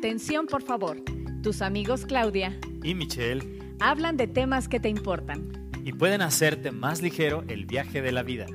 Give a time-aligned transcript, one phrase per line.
[0.00, 0.96] Atención, por favor.
[1.42, 5.70] Tus amigos Claudia y Michelle hablan de temas que te importan.
[5.84, 8.46] y pueden hacerte más ligero el viaje de la vida.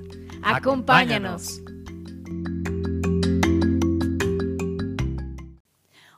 [0.41, 1.61] Acompáñanos.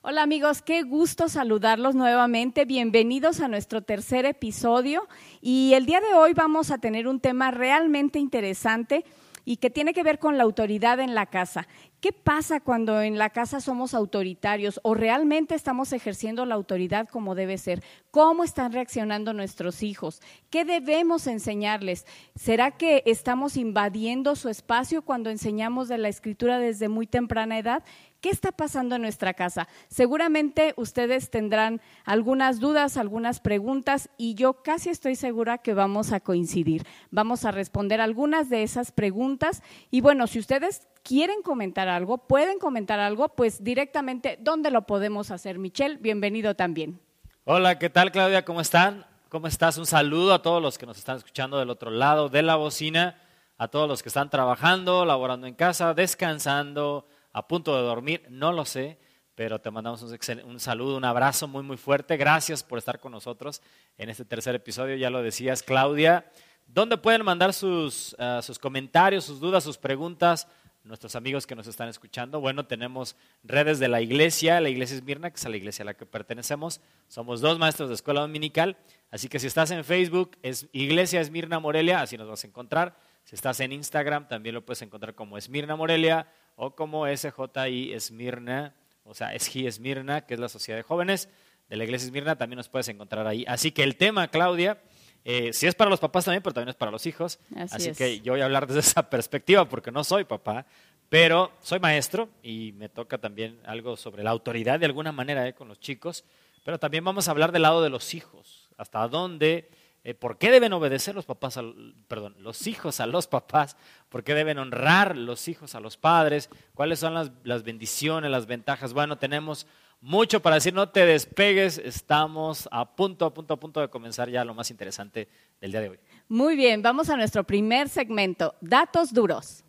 [0.01, 2.63] Hola amigos, qué gusto saludarlos nuevamente.
[2.63, 5.09] Bienvenidos a nuestro tercer episodio.
[5.41, 9.03] Y el día de hoy vamos a tener un tema realmente interesante
[9.43, 11.69] y que tiene que ver con la autoridad en la casa.
[11.99, 17.33] ¿Qué pasa cuando en la casa somos autoritarios o realmente estamos ejerciendo la autoridad como
[17.33, 17.83] debe ser?
[18.11, 20.21] ¿Cómo están reaccionando nuestros hijos?
[20.51, 22.05] ¿Qué debemos enseñarles?
[22.35, 27.83] ¿Será que estamos invadiendo su espacio cuando enseñamos de la escritura desde muy temprana edad?
[28.21, 29.67] ¿Qué está pasando en nuestra casa?
[29.89, 36.19] Seguramente ustedes tendrán algunas dudas, algunas preguntas y yo casi estoy segura que vamos a
[36.19, 36.85] coincidir.
[37.09, 42.59] Vamos a responder algunas de esas preguntas y bueno, si ustedes quieren comentar algo, pueden
[42.59, 45.57] comentar algo, pues directamente, ¿dónde lo podemos hacer?
[45.57, 46.99] Michelle, bienvenido también.
[47.45, 48.43] Hola, ¿qué tal Claudia?
[48.43, 49.05] ¿Cómo están?
[49.29, 49.77] ¿Cómo estás?
[49.77, 53.21] Un saludo a todos los que nos están escuchando del otro lado de la bocina,
[53.57, 58.51] a todos los que están trabajando, laborando en casa, descansando, a punto de dormir, no
[58.51, 58.99] lo sé,
[59.33, 60.11] pero te mandamos un,
[60.43, 62.17] un saludo, un abrazo muy, muy fuerte.
[62.17, 63.61] Gracias por estar con nosotros
[63.97, 64.97] en este tercer episodio.
[64.97, 66.29] Ya lo decías, Claudia.
[66.65, 70.49] ¿Dónde pueden mandar sus, ah, sus comentarios, sus dudas, sus preguntas?
[70.87, 72.39] Nuestros amigos que nos están escuchando.
[72.39, 75.85] Bueno, tenemos redes de la iglesia, la iglesia Esmirna, que es a la iglesia a
[75.87, 76.79] la que pertenecemos.
[77.09, 78.77] Somos dos maestros de escuela dominical.
[79.11, 82.97] Así que si estás en Facebook, es Iglesia Esmirna Morelia, así nos vas a encontrar.
[83.25, 88.73] Si estás en Instagram, también lo puedes encontrar como Esmirna Morelia o como SJI Esmirna,
[89.03, 91.27] o sea, SJ Esmirna, que es la sociedad de jóvenes
[91.67, 93.43] de la iglesia Esmirna, también nos puedes encontrar ahí.
[93.47, 94.81] Así que el tema, Claudia,
[95.29, 97.37] eh, sí es para los papás también, pero también es para los hijos.
[97.55, 97.97] Así Así, es.
[97.97, 100.65] que yo voy a hablar desde esa perspectiva porque no soy papá,
[101.09, 105.53] pero soy maestro y me toca también algo sobre la autoridad de alguna manera eh,
[105.53, 106.23] con los chicos.
[106.63, 109.69] Pero también vamos a hablar del lado de los hijos, hasta dónde,
[110.05, 113.75] eh, por qué deben obedecer los papás, al- perdón, los hijos a los papás,
[114.07, 118.45] por qué deben honrar los hijos a los padres, cuáles son las, las bendiciones, las
[118.47, 118.93] ventajas.
[118.93, 119.67] Bueno, tenemos
[120.01, 124.29] mucho para decir, no te despegues, estamos a punto, a punto, a punto de comenzar
[124.29, 125.27] ya lo más interesante
[125.59, 125.99] del día de hoy.
[126.27, 129.63] Muy bien, vamos a nuestro primer segmento, datos duros.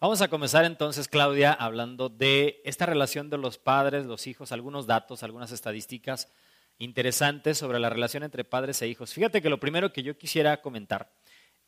[0.00, 4.88] Vamos a comenzar entonces, Claudia, hablando de esta relación de los padres, los hijos, algunos
[4.88, 6.28] datos, algunas estadísticas
[6.78, 9.12] interesantes sobre la relación entre padres e hijos.
[9.12, 11.12] Fíjate que lo primero que yo quisiera comentar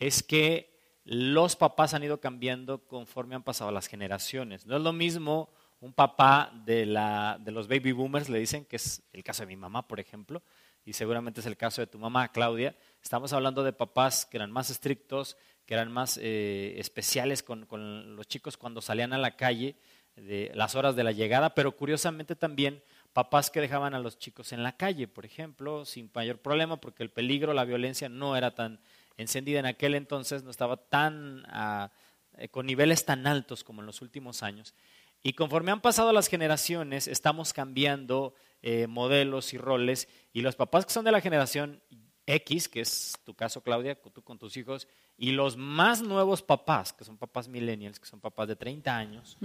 [0.01, 0.74] es que
[1.05, 4.67] los papás han ido cambiando conforme han pasado las generaciones.
[4.67, 5.51] No es lo mismo
[5.81, 9.49] un papá de, la, de los baby boomers, le dicen, que es el caso de
[9.49, 10.43] mi mamá, por ejemplo,
[10.85, 12.75] y seguramente es el caso de tu mamá, Claudia.
[13.03, 18.17] Estamos hablando de papás que eran más estrictos, que eran más eh, especiales con, con
[18.17, 19.77] los chicos cuando salían a la calle,
[20.17, 22.83] de las horas de la llegada, pero curiosamente también
[23.13, 27.03] papás que dejaban a los chicos en la calle, por ejemplo, sin mayor problema, porque
[27.03, 28.81] el peligro, la violencia no era tan
[29.17, 31.91] encendida en aquel entonces, no estaba tan ah,
[32.37, 34.75] eh, con niveles tan altos como en los últimos años.
[35.23, 40.87] Y conforme han pasado las generaciones, estamos cambiando eh, modelos y roles, y los papás
[40.87, 41.83] que son de la generación
[42.27, 46.93] X, que es tu caso, Claudia, tú con tus hijos, y los más nuevos papás,
[46.93, 49.39] que son papás millennials, que son papás de 30 años,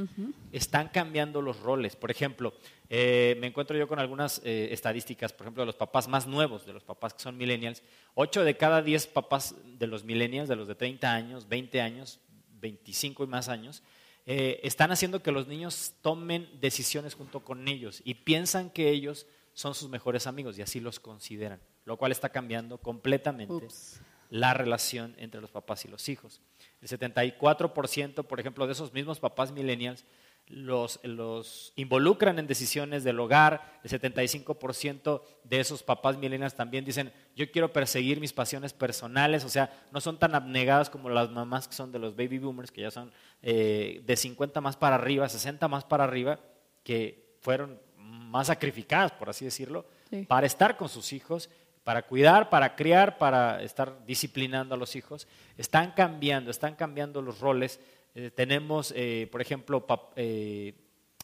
[0.52, 1.96] están cambiando los roles.
[1.96, 2.54] Por ejemplo,
[2.90, 6.66] eh, me encuentro yo con algunas eh, estadísticas, por ejemplo, de los papás más nuevos,
[6.66, 7.84] de los papás que son millennials.
[8.16, 12.20] 8 de cada 10 papás de los millennials, de los de 30 años, 20 años,
[12.60, 13.84] 25 y más años,
[14.26, 19.26] eh, están haciendo que los niños tomen decisiones junto con ellos y piensan que ellos
[19.54, 24.00] son sus mejores amigos y así los consideran, lo cual está cambiando completamente Ups.
[24.30, 26.40] la relación entre los papás y los hijos.
[26.82, 30.06] El 74%, por ejemplo, de esos mismos papás millennials
[30.48, 33.80] los, los involucran en decisiones del hogar.
[33.84, 39.50] El 75% de esos papás millennials también dicen, yo quiero perseguir mis pasiones personales, o
[39.50, 42.82] sea, no son tan abnegadas como las mamás que son de los baby boomers, que
[42.82, 43.12] ya son
[43.44, 46.40] eh, de 50 más para arriba, 60 más para arriba,
[46.84, 50.26] que fueron más sacrificadas, por así decirlo, Sí.
[50.26, 51.52] para estar con sus hijos,
[51.84, 55.28] para cuidar, para criar, para estar disciplinando a los hijos.
[55.58, 57.80] Están cambiando, están cambiando los roles.
[58.16, 59.86] Eh, tenemos, eh, por ejemplo,
[60.16, 60.74] eh,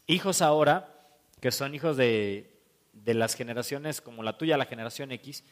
[0.06, 0.92] hijos ahora
[1.40, 2.58] que son hijos de,
[2.92, 5.44] de las generaciones como la tuya, la generación X,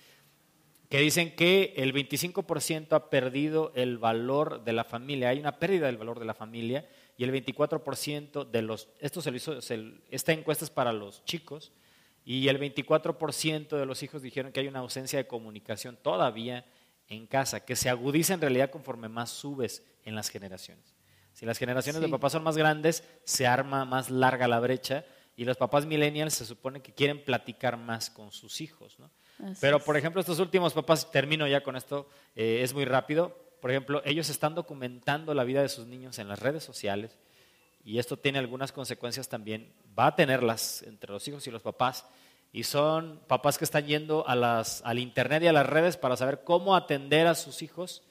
[0.88, 5.28] que dicen que el 25% ha perdido el valor de la familia.
[5.30, 9.30] Hay una pérdida del valor de la familia y el 24% de los, esto se
[9.30, 11.72] lo hizo, se- esta encuesta es para los chicos,
[12.24, 16.64] y el 24% de los hijos dijeron que hay una ausencia de comunicación todavía
[17.08, 20.94] en casa, que se agudiza en realidad conforme más subes en las generaciones.
[21.34, 25.04] Si las generaciones de papás son más grandes, se arma más larga la brecha
[25.36, 28.98] y los papás millennials se supone que quieren platicar más con sus hijos.
[28.98, 29.10] ¿no?
[29.60, 33.36] Pero, por ejemplo, estos últimos papás, termino ya con esto, eh, es muy rápido.
[33.60, 37.18] Por ejemplo, ellos están documentando la vida de sus niños en las redes sociales
[37.84, 42.06] y esto tiene algunas consecuencias también, va a tenerlas entre los hijos y los papás.
[42.50, 46.16] Y son papás que están yendo a las, al Internet y a las redes para
[46.16, 48.02] saber cómo atender a sus hijos,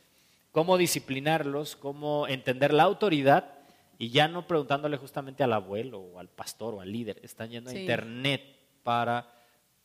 [0.51, 3.53] cómo disciplinarlos, cómo entender la autoridad
[3.97, 7.69] y ya no preguntándole justamente al abuelo o al pastor o al líder, están yendo
[7.69, 8.43] a Internet
[8.83, 9.33] para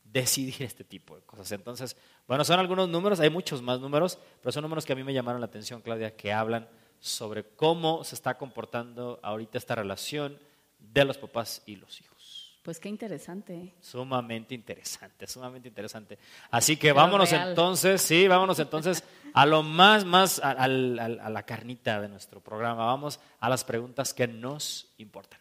[0.03, 1.51] decidir este tipo de cosas.
[1.51, 1.95] Entonces,
[2.27, 5.13] bueno, son algunos números, hay muchos más números, pero son números que a mí me
[5.13, 6.67] llamaron la atención, Claudia, que hablan
[6.99, 10.37] sobre cómo se está comportando ahorita esta relación
[10.79, 12.59] de los papás y los hijos.
[12.63, 13.73] Pues qué interesante.
[13.79, 16.19] Sumamente interesante, sumamente interesante.
[16.51, 19.03] Así que vámonos entonces, sí, vámonos entonces
[19.33, 22.85] a lo más, más, a, a la carnita de nuestro programa.
[22.85, 25.39] Vamos a las preguntas que nos importan.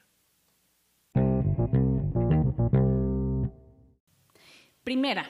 [4.84, 5.28] Primera,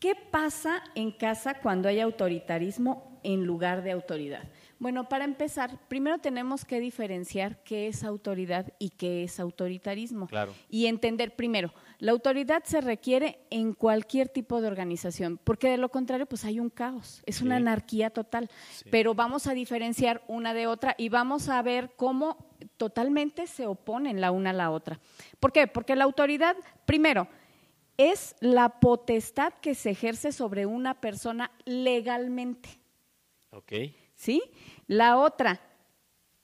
[0.00, 4.48] ¿qué pasa en casa cuando hay autoritarismo en lugar de autoridad?
[4.80, 10.26] Bueno, para empezar, primero tenemos que diferenciar qué es autoridad y qué es autoritarismo.
[10.26, 10.54] Claro.
[10.70, 15.90] Y entender primero, la autoridad se requiere en cualquier tipo de organización, porque de lo
[15.90, 18.48] contrario, pues hay un caos, es una anarquía total.
[18.90, 22.48] Pero vamos a diferenciar una de otra y vamos a ver cómo
[22.78, 24.98] totalmente se oponen la una a la otra.
[25.40, 25.66] ¿Por qué?
[25.66, 26.56] Porque la autoridad,
[26.86, 27.28] primero,
[27.98, 32.80] es la potestad que se ejerce sobre una persona legalmente.
[33.50, 33.72] Ok.
[34.20, 34.42] ¿Sí?
[34.86, 35.62] La otra,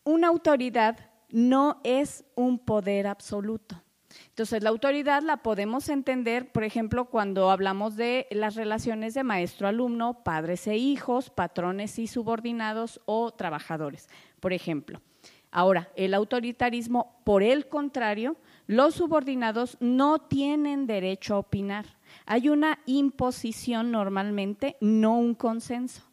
[0.02, 3.82] una autoridad no es un poder absoluto.
[4.28, 10.25] Entonces, la autoridad la podemos entender, por ejemplo, cuando hablamos de las relaciones de maestro-alumno,
[10.25, 14.08] padres e hijos, patrones y subordinados o trabajadores,
[14.40, 15.02] por ejemplo.
[15.50, 21.84] Ahora, el autoritarismo, por el contrario, los subordinados no tienen derecho a opinar.
[22.25, 26.06] Hay una imposición normalmente, no un consenso,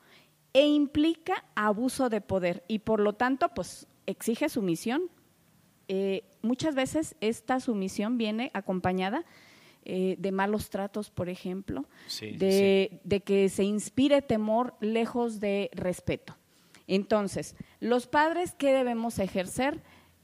[0.54, 5.10] e implica abuso de poder y por lo tanto, pues exige sumisión.
[5.88, 9.26] Eh, muchas veces esta sumisión viene acompañada
[9.86, 11.86] eh, de malos tratos, por ejemplo,
[12.22, 16.38] de, de que se inspire temor lejos de respeto.
[16.88, 19.82] Entonces, los padres, ¿qué debemos ejercer?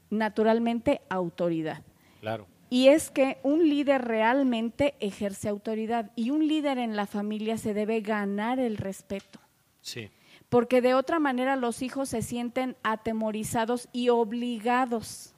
[0.08, 1.82] Naturalmente, autoridad.
[2.20, 2.46] Claro.
[2.70, 7.74] Y es que un líder realmente ejerce autoridad y un líder en la familia se
[7.74, 9.40] debe ganar el respeto.
[9.80, 10.08] Sí.
[10.50, 15.34] Porque de otra manera los hijos se sienten atemorizados y obligados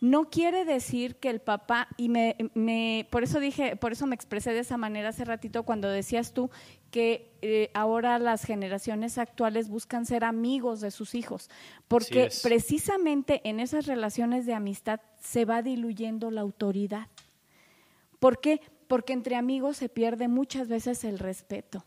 [0.00, 4.52] no quiere decir que el papá, y me, por eso dije, por eso me expresé
[4.52, 6.50] de esa manera hace ratito cuando decías tú
[6.90, 11.50] que eh, ahora las generaciones actuales buscan ser amigos de sus hijos,
[11.88, 17.08] porque precisamente en esas relaciones de amistad se va diluyendo la autoridad.
[18.18, 18.60] ¿Por qué?
[18.88, 21.84] Porque entre amigos se pierde muchas veces el respeto.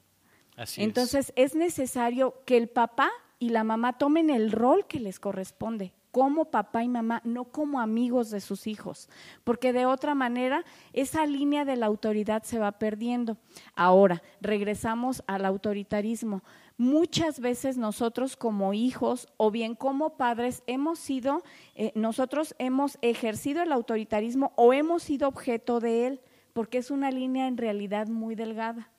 [0.77, 3.09] Entonces es necesario que el papá
[3.39, 7.79] y la mamá tomen el rol que les corresponde como papá y mamá, no como
[7.79, 9.09] amigos de sus hijos,
[9.43, 10.63] porque de otra manera
[10.93, 13.37] esa línea de la autoridad se va perdiendo.
[13.75, 16.43] Ahora, regresamos al autoritarismo.
[16.77, 21.43] Muchas veces nosotros como hijos o bien como padres hemos sido,
[21.75, 26.21] eh, nosotros hemos ejercido el autoritarismo o hemos sido objeto de él,
[26.53, 28.89] porque es una línea en realidad muy delgada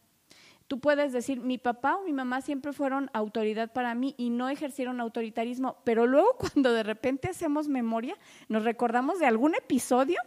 [0.70, 4.48] tú puedes decir, mi papá o mi mamá siempre fueron autoridad para mí y no
[4.48, 8.16] ejercieron autoritarismo, pero luego cuando de repente hacemos memoria,
[8.48, 10.20] nos recordamos de algún episodio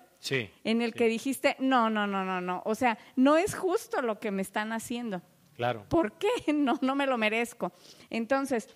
[0.66, 4.20] en el que dijiste, no, no, no, no, no, o sea, no es justo lo
[4.20, 5.22] que me están haciendo.
[5.56, 5.86] Claro.
[5.88, 6.28] ¿Por qué?
[6.54, 7.72] No, no me lo merezco.
[8.10, 8.68] Entonces,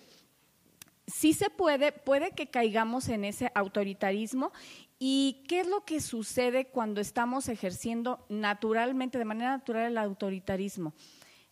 [1.06, 4.52] sí se puede, puede que caigamos en ese autoritarismo.
[4.98, 10.94] ¿Y qué es lo que sucede cuando estamos ejerciendo naturalmente, de manera natural, el autoritarismo?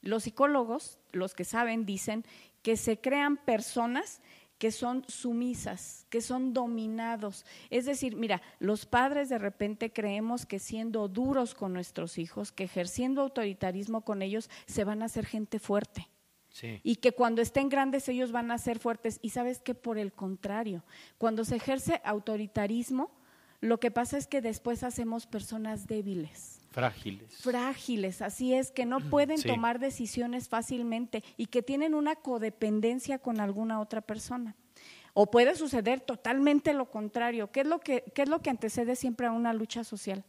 [0.07, 2.25] Los psicólogos, los que saben, dicen
[2.63, 4.21] que se crean personas
[4.59, 7.45] que son sumisas, que son dominados.
[7.69, 12.65] Es decir, mira, los padres de repente creemos que siendo duros con nuestros hijos, que
[12.65, 16.09] ejerciendo autoritarismo con ellos, se van a hacer gente fuerte.
[16.83, 19.19] Y que cuando estén grandes ellos van a ser fuertes.
[19.21, 20.85] Y sabes que por el contrario,
[21.19, 23.11] cuando se ejerce autoritarismo,
[23.61, 26.61] lo que pasa es que después hacemos personas débiles.
[26.71, 27.33] Frágiles.
[27.39, 33.41] Frágiles, así es, que no pueden tomar decisiones fácilmente y que tienen una codependencia con
[33.41, 34.55] alguna otra persona.
[35.15, 37.51] O puede suceder totalmente lo contrario.
[37.51, 40.25] ¿Qué es lo que, qué es lo que antecede siempre a una lucha social?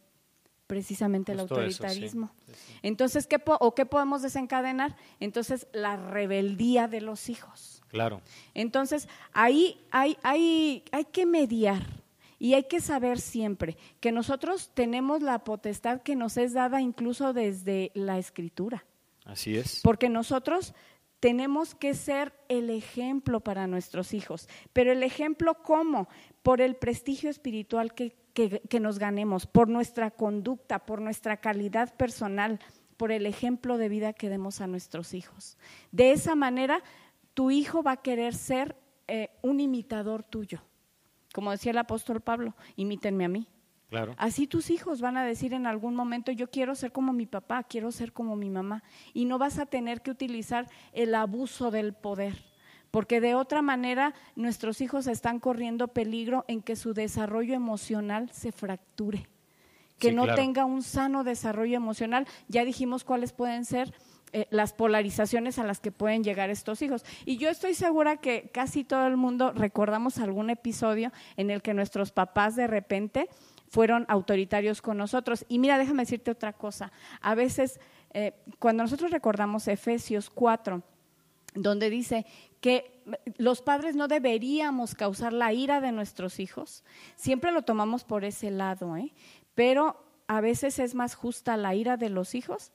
[0.66, 2.26] precisamente el Justo autoritarismo.
[2.46, 2.78] sí, sí, sí.
[2.82, 4.96] Entonces, ¿qué, po- ¿o qué podemos desencadenar?
[5.18, 7.82] Entonces, la rebeldía de los hijos.
[7.88, 8.20] Claro.
[8.52, 11.97] Entonces, ahí hay, hay, hay que mediar
[12.38, 17.32] y hay que saber siempre que nosotros tenemos la potestad que nos es dada incluso
[17.32, 18.84] desde la escritura,
[19.24, 19.80] Así es.
[19.82, 20.74] porque nosotros
[21.20, 24.48] tenemos que ser el ejemplo para nuestros hijos.
[24.72, 26.08] Pero el ejemplo cómo?
[26.42, 31.92] Por el prestigio espiritual que, que- que nos ganemos, por nuestra conducta, por nuestra calidad
[31.96, 32.60] personal,
[32.96, 35.58] por el ejemplo de vida que demos a nuestros hijos.
[35.90, 36.84] De esa manera,
[37.34, 38.76] tu hijo va a querer ser
[39.08, 40.62] eh, un imitador tuyo.
[41.38, 43.46] Como decía el apóstol Pablo, imítenme a mí.
[43.90, 44.16] Claro.
[44.18, 47.62] Así tus hijos van a decir en algún momento, yo quiero ser como mi papá,
[47.62, 48.82] quiero ser como mi mamá.
[49.14, 52.42] Y no vas a tener que utilizar el abuso del poder,
[52.90, 58.50] porque de otra manera nuestros hijos están corriendo peligro en que su desarrollo emocional se
[58.50, 59.28] fracture,
[60.00, 60.42] que Sí, no claro.
[60.42, 62.26] tenga un sano desarrollo emocional.
[62.48, 63.94] Ya dijimos cuáles pueden ser
[64.32, 67.04] eh, las polarizaciones a las que pueden llegar estos hijos.
[67.24, 71.72] Y yo estoy segura que casi todo el mundo recordamos algún episodio en el que
[71.72, 73.28] nuestros papás de repente
[73.68, 75.46] fueron autoritarios con nosotros.
[75.48, 76.92] Y mira, déjame decirte otra cosa.
[77.22, 77.80] A veces,
[78.12, 80.82] eh, cuando nosotros recordamos Efesios 4,
[81.54, 82.26] donde dice
[82.60, 83.02] que
[83.38, 86.84] los padres no deberíamos causar la ira de nuestros hijos,
[87.16, 89.14] siempre lo tomamos por ese lado, ¿eh?
[89.54, 92.72] pero a veces es más justa la ira de los hijos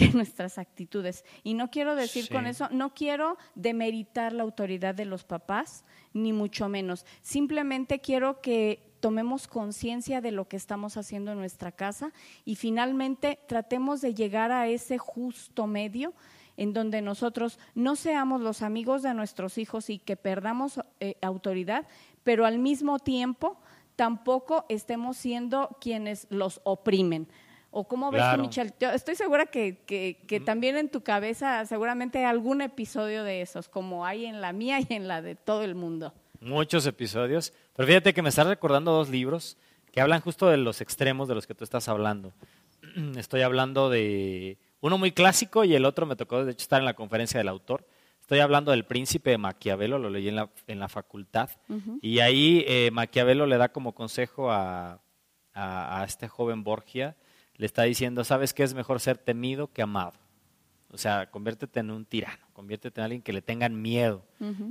[0.00, 1.24] que nuestras actitudes.
[1.44, 2.32] Y no quiero decir Sí.
[2.32, 7.04] con eso, no quiero demeritar la autoridad de los papás, ni mucho menos.
[7.20, 12.12] Simplemente quiero que tomemos conciencia de lo que estamos haciendo en nuestra casa
[12.44, 16.12] y finalmente tratemos de llegar a ese justo medio
[16.56, 21.86] en donde nosotros no seamos los amigos de nuestros hijos y que perdamos eh, autoridad,
[22.24, 23.58] pero al mismo tiempo
[23.96, 27.28] tampoco estemos siendo quienes los oprimen.
[27.72, 28.42] ¿O cómo ves Claro.
[28.42, 28.72] tú, Michelle?
[28.80, 33.42] Yo estoy segura que, que- que también en tu cabeza seguramente hay algún episodio de
[33.42, 36.12] esos, como hay en la mía y en la de todo el mundo.
[36.40, 37.52] Muchos episodios.
[37.76, 39.56] Pero fíjate que me estás recordando dos libros
[39.92, 42.32] que hablan justo de los extremos de los que tú estás hablando.
[43.16, 46.86] Estoy hablando de uno muy clásico y el otro me tocó, de hecho, estar en
[46.86, 47.86] la conferencia del autor.
[48.20, 51.50] Estoy hablando del príncipe de Maquiavelo, lo leí en la, en la facultad.
[52.00, 55.00] Y ahí eh, Maquiavelo le da como consejo a,
[55.52, 57.16] a- a este joven Borgia,
[57.60, 60.14] le está diciendo, ¿sabes qué es mejor ser temido que amado?
[60.90, 64.24] O sea, conviértete en un tirano, conviértete en alguien que le tengan miedo.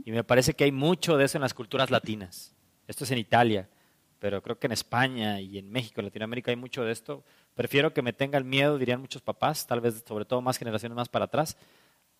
[0.03, 2.55] Y me parece que hay mucho de eso en las culturas latinas.
[2.87, 3.69] Esto es en Italia,
[4.17, 7.23] pero creo que en España y en México, en Latinoamérica hay mucho de esto.
[7.53, 11.09] Prefiero que me tengan miedo, dirían muchos papás, tal vez sobre todo más generaciones más
[11.09, 11.57] para atrás.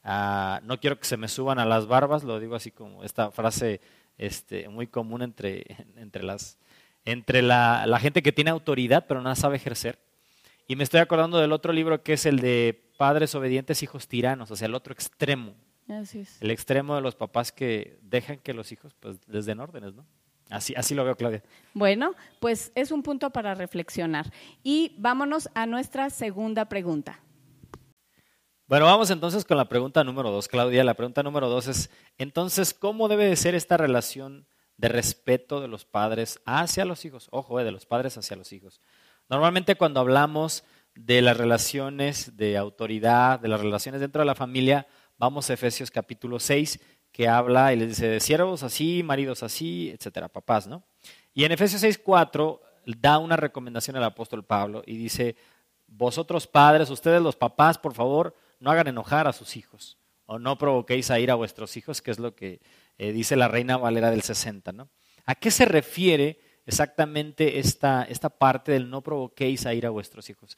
[0.03, 3.31] Ah, no quiero que se me suban a las barbas, lo digo así como esta
[3.31, 3.81] frase
[4.19, 5.65] este, muy común entre,
[5.97, 6.59] entre, las,
[7.05, 9.97] entre la, la gente que tiene autoridad pero no sabe ejercer.
[10.69, 14.51] Y me estoy acordando del otro libro que es el de Padres obedientes, hijos tiranos,
[14.51, 15.55] o sea, el otro extremo.
[15.88, 16.39] Así es.
[16.43, 20.05] El extremo de los papás que dejan que los hijos pues, les den órdenes, ¿no?
[20.47, 21.41] Así, así lo veo, Claudia.
[21.73, 24.31] Bueno, pues es un punto para reflexionar.
[24.61, 27.19] Y vámonos a nuestra segunda pregunta.
[28.67, 30.83] Bueno, vamos entonces con la pregunta número dos, Claudia.
[30.83, 34.45] La pregunta número dos es, entonces, ¿cómo debe de ser esta relación
[34.77, 37.27] de respeto de los padres hacia los hijos?
[37.31, 38.79] Ojo, eh, de los padres hacia los hijos.
[39.29, 40.63] Normalmente cuando hablamos
[40.95, 44.88] de las relaciones de autoridad, de las relaciones dentro de la familia,
[45.19, 46.79] vamos a Efesios capítulo 6,
[47.12, 50.83] que habla y les dice siervos así, maridos así, etcétera, papás, ¿no?
[51.31, 52.59] Y en Efesios 6, 4
[52.98, 55.36] da una recomendación al apóstol Pablo y dice,
[55.86, 60.57] vosotros padres, ustedes los papás, por favor, no hagan enojar a sus hijos o no
[60.57, 62.62] provoquéis a ir a vuestros hijos, que es lo que
[62.98, 64.89] eh, dice la Reina Valera del 60, ¿no?
[65.25, 70.29] ¿A qué se refiere exactamente esta, esta parte del no provoquéis a ir a vuestros
[70.29, 70.57] hijos?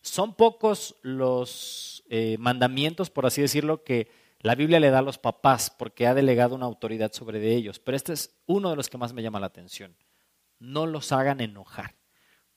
[0.00, 5.18] Son pocos los eh, mandamientos, por así decirlo, que la Biblia le da a los
[5.18, 8.90] papás porque ha delegado una autoridad sobre de ellos, pero este es uno de los
[8.90, 9.96] que más me llama la atención.
[10.58, 11.94] No los hagan enojar.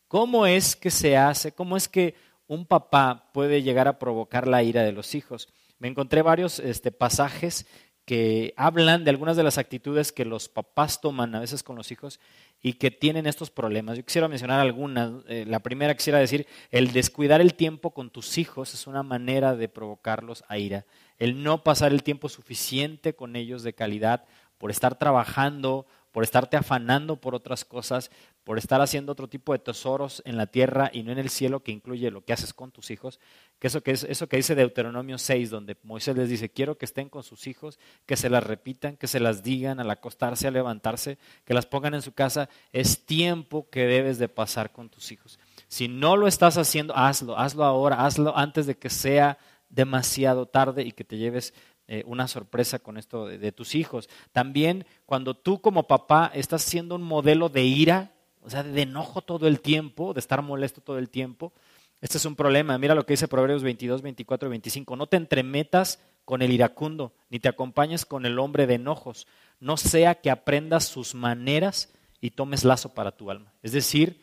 [0.08, 1.52] ¿Cómo es que se hace?
[1.52, 2.16] ¿Cómo es que
[2.48, 5.48] un papá puede llegar a provocar la ira de los hijos?
[5.78, 7.68] Me encontré varios este, pasajes
[8.06, 11.92] que hablan de algunas de las actitudes que los papás toman a veces con los
[11.92, 12.20] hijos
[12.62, 13.98] y que tienen estos problemas.
[13.98, 15.24] Yo quisiera mencionar algunas.
[15.28, 19.56] Eh, la primera quisiera decir, el descuidar el tiempo con tus hijos es una manera
[19.56, 20.86] de provocarlos a ira.
[21.18, 24.26] El no pasar el tiempo suficiente con ellos de calidad
[24.60, 28.10] por estar trabajando, por estarte afanando por otras cosas,
[28.46, 31.62] por estar haciendo otro tipo de tesoros en la tierra y no en el cielo,
[31.62, 33.20] que incluye lo que haces con tus hijos,
[33.60, 36.86] que eso que, es, eso que dice Deuteronomio 6, donde Moisés les dice, quiero que
[36.86, 40.54] estén con sus hijos, que se las repitan, que se las digan al acostarse, al
[40.54, 45.12] levantarse, que las pongan en su casa, es tiempo que debes de pasar con tus
[45.12, 45.38] hijos.
[45.68, 50.84] Si no lo estás haciendo, hazlo, hazlo ahora, hazlo antes de que sea demasiado tarde
[50.84, 51.54] y que te lleves
[51.88, 54.10] eh, una sorpresa con esto de, tus hijos.
[54.32, 58.12] También cuando tú como papá estás siendo un modelo de ira,
[58.42, 61.54] o sea, de enojo todo el tiempo, de estar molesto todo el tiempo,
[62.02, 62.78] este es un problema.
[62.78, 64.96] Mira lo que dice Proverbios 22, 24 y 25.
[64.96, 69.28] No te entremetas con el iracundo, ni te acompañes con el hombre de enojos.
[69.60, 73.54] No sea que aprendas sus maneras y tomes lazo para tu alma.
[73.62, 74.22] Es decir,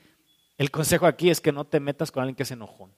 [0.59, 2.91] el consejo aquí es que no te metas con alguien que es enojón.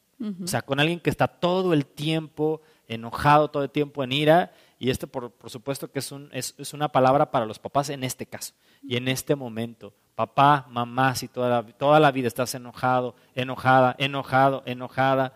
[0.42, 4.52] O sea, con alguien que está todo el tiempo enojado, todo el tiempo en ira.
[4.78, 8.26] Y esto, por, supuesto, que es, un, es, una palabra para los papás en este
[8.26, 9.94] caso y en este momento.
[10.14, 15.34] Papá, mamá, si toda la, toda la vida estás enojado, enojada, enojado, enojada,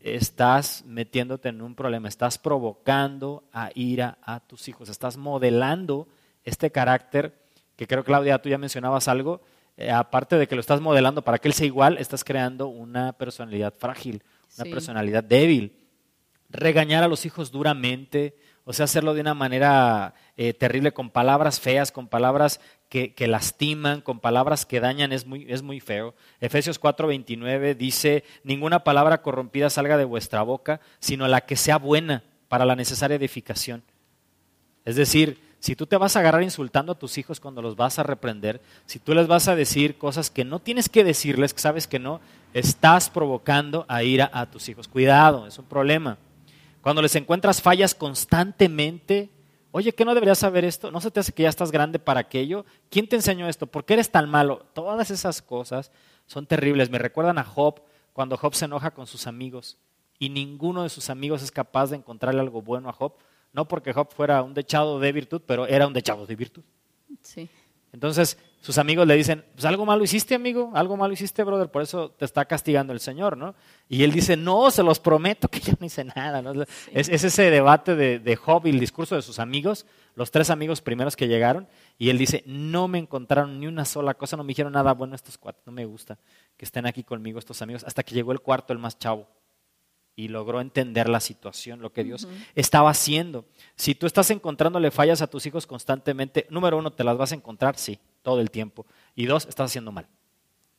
[0.00, 6.08] estás metiéndote en un problema, estás provocando a ira a tus hijos, estás modelando
[6.44, 9.42] este carácter que creo, Claudia, tú ya mencionabas algo,
[9.76, 13.12] eh, aparte de que lo estás modelando para que él sea igual, estás creando una
[13.12, 14.22] personalidad frágil,
[14.58, 15.76] una personalidad débil.
[16.50, 21.60] Regañar a los hijos duramente, o sea, hacerlo de una manera eh, terrible, con palabras
[21.60, 26.14] feas, con palabras que, lastiman, con palabras que dañan, es muy, es muy feo.
[26.40, 32.22] Efesios 4:29 dice, ninguna palabra corrompida salga de vuestra boca, sino la que sea buena
[32.48, 33.82] para la necesaria edificación.
[34.84, 37.98] Es decir, si tú te vas a agarrar insultando a tus hijos cuando los vas
[37.98, 41.60] a reprender, si tú les vas a decir cosas que no tienes que decirles, que
[41.60, 42.20] sabes que no,
[42.54, 44.86] estás provocando a ira a tus hijos.
[44.86, 46.18] Cuidado, es un problema.
[46.86, 49.28] Cuando les encuentras fallas constantemente,
[49.72, 50.92] oye, ¿qué no deberías saber esto?
[50.92, 52.64] ¿No se te hace que ya estás grande para aquello?
[52.90, 53.66] ¿Quién te enseñó esto?
[53.66, 54.64] ¿Por qué eres tan malo?
[54.72, 55.90] Todas esas cosas
[56.26, 56.88] son terribles.
[56.88, 59.78] Me recuerdan a Job cuando Job se enoja con sus amigos
[60.20, 63.14] y ninguno de sus amigos es capaz de encontrarle algo bueno a Job
[63.52, 66.62] no porque Job fuera un dechado de virtud, pero era un dechado de virtud.
[67.20, 67.48] Sí.
[67.92, 71.82] Entonces sus amigos le dicen, pues algo malo hiciste, amigo, algo malo hiciste, brother, por
[71.82, 73.54] eso te está castigando el Señor, ¿no?
[73.88, 76.42] Y él dice, no, se los prometo que yo no hice nada.
[76.42, 76.64] ¿no?
[76.92, 80.80] Es, ese debate de, de, Job y el discurso de sus amigos, los tres amigos
[80.80, 84.48] primeros que llegaron, y él dice, no me encontraron ni una sola cosa, no me
[84.48, 86.18] dijeron nada bueno estos cuatro, no me gusta
[86.56, 89.28] que estén aquí conmigo estos amigos, hasta que llegó el cuarto, el más chavo
[90.16, 93.44] y logró entender la situación, lo que Dios estaba haciendo.
[93.76, 97.34] Si tú estás encontrándole fallas a tus hijos constantemente, número uno, te las vas a
[97.34, 98.86] encontrar, sí, todo el tiempo.
[99.14, 100.08] Y dos, estás haciendo mal.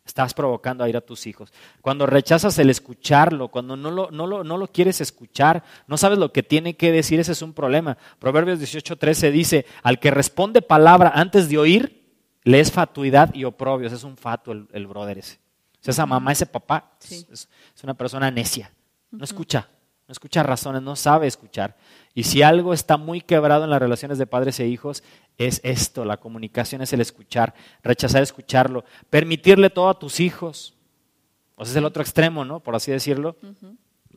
[0.06, 1.54] Estás provocando a ir a tus hijos.
[1.80, 6.18] Cuando rechazas el escucharlo, cuando no lo, no lo, no lo quieres escuchar, no sabes
[6.18, 7.98] lo que tiene que decir, ese es un problema.
[8.20, 12.04] Proverbios 18:13 dice, al que responde palabra antes de oír,
[12.44, 13.94] le es fatuidad y oprobios.
[13.94, 15.40] Es un fato el, brother ese.
[15.86, 17.48] esa mamá, ese papá, es
[17.82, 18.74] una persona necia.
[19.10, 19.70] No escucha,
[20.06, 21.78] no escucha razones, no sabe escuchar.
[22.18, 25.04] Y si algo está muy quebrado en las relaciones de padres e hijos,
[25.38, 27.54] es esto, la comunicación es el escuchar,
[27.84, 30.74] rechazar escucharlo, permitirle todo a tus hijos.
[31.54, 32.60] O sea, es el otro extremo, ¿no?
[32.60, 33.36] Por así decirlo.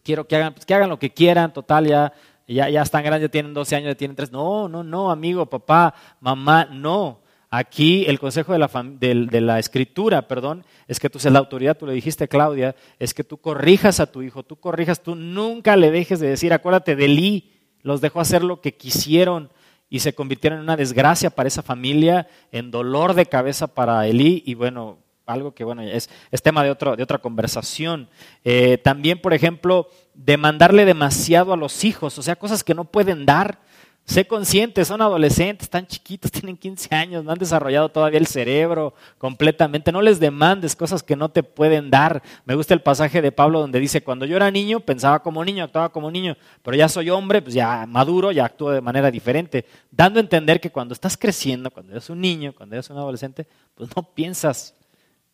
[0.02, 2.14] Quiero que hagan, pues, que hagan lo que quieran, total, ya,
[2.48, 4.32] ya, ya están grandes, ya tienen 12 años, ya tienen 3.
[4.32, 7.20] No, no, no, amigo, papá, mamá, no.
[7.50, 11.76] Aquí el consejo de la, de, la, escritura, perdón, es que tú seas la autoridad,
[11.76, 15.76] tú le dijiste Claudia, es que tú corrijas a tu hijo, tú corrijas, tú nunca
[15.76, 19.50] le dejes de decir, acuérdate de Lee, los dejó hacer lo que quisieron
[19.88, 24.42] y se convirtieron en una desgracia para esa familia, en dolor de cabeza para Elí
[24.46, 28.08] y bueno, algo que bueno, es, es tema de, otro, de otra conversación.
[28.44, 33.26] Eh, también, por ejemplo, demandarle demasiado a los hijos, o sea, cosas que no pueden
[33.26, 33.58] dar.
[34.04, 38.92] Sé consciente, son adolescentes, están chiquitos, tienen 15 años, no han desarrollado todavía el cerebro
[39.18, 39.92] completamente.
[39.92, 42.22] No les demandes cosas que no te pueden dar.
[42.44, 45.62] Me gusta el pasaje de Pablo donde dice, cuando yo era niño pensaba como niño,
[45.62, 49.64] actuaba como niño, pero ya soy hombre, pues ya maduro, ya actúo de manera diferente.
[49.92, 53.46] Dando a entender que cuando estás creciendo, cuando eres un niño, cuando eres un adolescente,
[53.76, 54.74] pues no piensas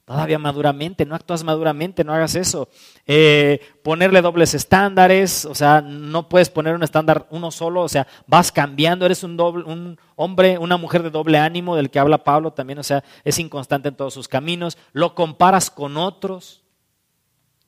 [0.06, 2.68] todavía maduramente, no actúas maduramente, no hagas eso.
[3.06, 8.06] Eh, ponerle dobles estándares, o sea, no puedes poner un estándar uno solo, o sea,
[8.26, 12.22] vas cambiando, eres un, doble, un hombre, una mujer de doble ánimo del que habla
[12.22, 16.62] Pablo también, o sea, es inconstante en todos sus caminos, lo comparas con otros.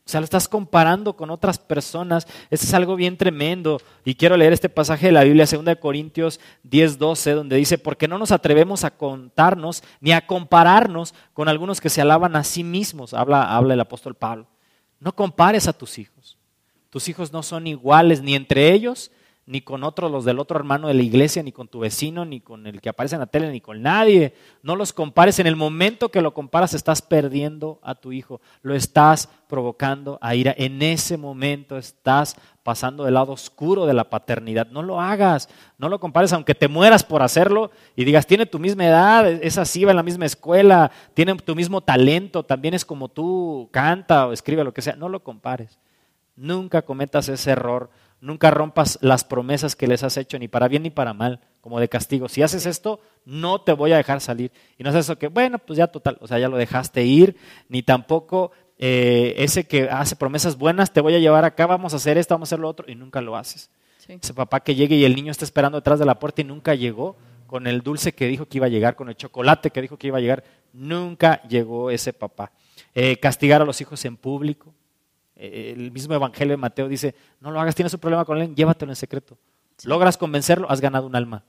[0.09, 2.27] O sea, lo estás comparando con otras personas.
[2.49, 3.79] Eso es algo bien tremendo.
[4.07, 8.09] Y quiero leer este pasaje de la Biblia, 2 Corintios 10, 12, donde dice, porque
[8.09, 12.64] no nos atrevemos a contarnos ni a compararnos con algunos que se alaban a sí
[12.64, 13.12] mismos.
[13.12, 14.47] Habla, habla el apóstol Pablo.
[14.99, 16.38] No compares a tus hijos.
[16.88, 19.11] Tus hijos no son iguales ni entre ellos,
[19.48, 22.40] ni con otros, los del otro hermano de la iglesia, ni con tu vecino, ni
[22.40, 24.34] con el que aparece en la tele, ni con nadie.
[24.62, 25.38] No los compares.
[25.38, 28.42] En el momento que lo comparas, estás perdiendo a tu hijo.
[28.61, 30.54] Lo estás provocando a ira.
[30.58, 34.66] En ese momento estás pasando del lado oscuro de la paternidad.
[34.66, 35.48] No lo hagas.
[35.78, 39.56] No lo compares, aunque te mueras por hacerlo y digas, tiene tu misma edad, es
[39.56, 44.26] así, va en la misma escuela, tiene tu mismo talento, también es como tú, canta
[44.26, 44.94] o escribe lo que sea.
[44.94, 45.78] No lo compares.
[46.37, 47.88] Nunca cometas ese error
[48.20, 51.78] Nunca rompas las promesas que les has hecho, ni para bien ni para mal, como
[51.78, 52.28] de castigo.
[52.28, 54.50] Si haces esto, no te voy a dejar salir.
[54.76, 57.37] Y no es eso que, bueno, pues ya total, o sea, ya lo dejaste ir,
[57.68, 61.96] ni tampoco eh, ese que hace promesas buenas, te voy a llevar acá, vamos a
[61.96, 63.70] hacer esto, vamos a hacer lo otro, y nunca lo haces.
[64.09, 66.74] Ese papá que llegue y el niño está esperando detrás de la puerta y nunca
[66.74, 69.96] llegó, con el dulce que dijo que iba a llegar, con el chocolate que dijo
[69.96, 72.52] que iba a llegar, nunca llegó ese papá.
[72.94, 74.74] Eh, castigar a los hijos en público,
[75.38, 78.92] el mismo Evangelio de Mateo dice, no lo hagas, tienes un problema con él, llévatelo
[78.92, 79.38] en secreto.
[79.85, 81.44] Logras convencerlo, has ganado un alma.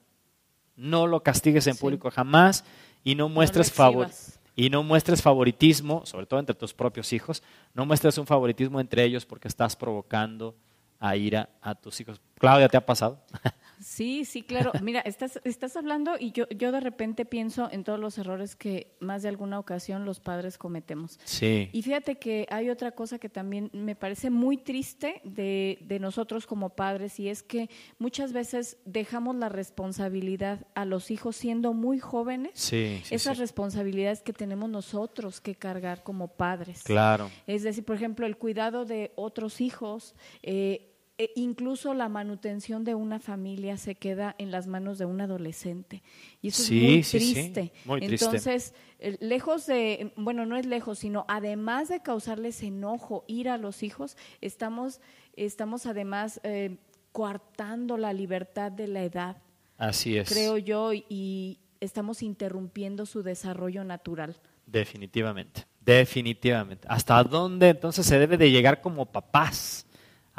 [0.76, 2.64] No lo castigues en público jamás
[3.04, 4.10] y no muestres favor
[4.56, 7.42] y no muestres favoritismo, sobre todo entre tus propios hijos,
[7.74, 10.54] no muestres un favoritismo entre ellos porque estás provocando
[11.00, 12.20] a ira a tus hijos.
[12.38, 13.20] Claudia, ¿te ha pasado?
[13.80, 14.72] Sí, sí, claro.
[14.84, 18.96] Mira, estás, estás hablando y yo, yo de repente pienso en todos los errores que
[19.00, 21.20] más de alguna ocasión los padres cometemos.
[21.24, 21.70] Sí.
[21.72, 26.46] Y fíjate que hay otra cosa que también me parece muy triste de, de nosotros
[26.46, 32.00] como padres y es que muchas veces dejamos la responsabilidad a los hijos siendo muy
[32.00, 32.52] jóvenes.
[32.56, 36.84] Sí, esas responsabilidades que tenemos nosotros que cargar como padres.
[36.84, 37.30] Claro.
[37.48, 40.16] Es decir, por ejemplo, el cuidado de otros hijos.
[40.44, 40.89] Eh,
[41.20, 46.02] e incluso la manutención de una familia se queda en las manos de un adolescente.
[46.42, 47.74] Y eso es muy triste.
[48.00, 48.74] Entonces,
[49.20, 54.16] lejos de, bueno, no es lejos, sino además de causarles enojo, ir a los hijos,
[54.40, 55.02] estamos,
[55.36, 56.78] estamos además eh,
[57.12, 59.42] coartando la libertad de la edad.
[59.78, 60.30] Así es.
[60.30, 64.38] Creo yo, y estamos interrumpiendo su desarrollo natural.
[64.66, 66.88] Definitivamente, definitivamente.
[66.90, 69.86] ¿Hasta dónde entonces se debe de llegar como papás?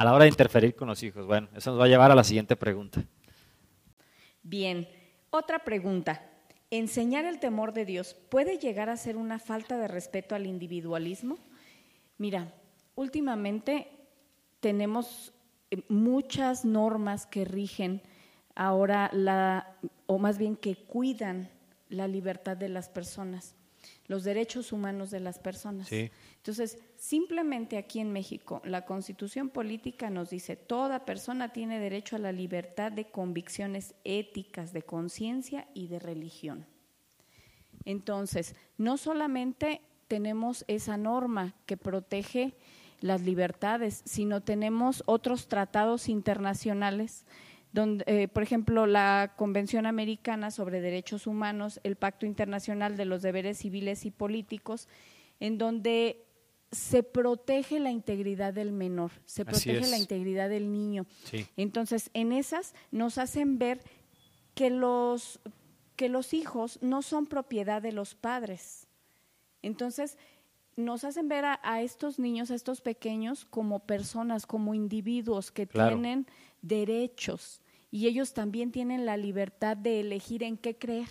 [0.01, 1.27] A la hora de interferir con los hijos?
[1.27, 3.05] Bueno, eso nos va a llevar a la siguiente pregunta.
[4.43, 4.89] Bien,
[5.29, 6.23] otra pregunta.
[6.71, 11.37] ¿Enseñar el temor de Dios puede llegar a ser una falta de respeto al individualismo?
[12.17, 12.51] Mira,
[12.95, 13.89] últimamente
[14.61, 15.35] tenemos
[15.71, 18.01] eh, muchas normas que rigen
[18.55, 21.51] ahora la, o más bien que cuidan
[21.91, 23.55] la libertad de las personas,
[24.11, 25.87] los derechos humanos de las personas.
[25.87, 26.11] Sí.
[26.39, 32.19] Entonces, simplemente aquí en México, la constitución política nos dice, toda persona tiene derecho a
[32.19, 36.67] la libertad de convicciones éticas, de conciencia y de religión.
[37.85, 42.55] Entonces, no solamente tenemos esa norma que protege
[43.01, 47.27] las libertades, sino tenemos otros tratados internacionales,
[47.73, 53.23] donde, eh, por ejemplo, la Convención Americana sobre Derechos Humanos, el Pacto Internacional de los
[53.23, 54.89] Deberes Civiles y Políticos,
[55.39, 56.25] en donde
[56.73, 61.07] se protege la integridad del menor, se protege la integridad del niño.
[61.57, 63.81] Entonces, en esas nos hacen ver
[64.55, 65.41] que los,
[65.97, 68.87] que los hijos no son propiedad de los padres.
[69.63, 70.17] Entonces,
[70.77, 76.27] nos hacen ver a, estos niños, a estos pequeños, como personas, como individuos que tienen
[76.63, 81.09] derechos y ellos también tienen la libertad de elegir en qué creer.